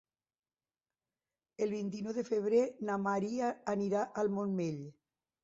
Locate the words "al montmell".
4.25-4.83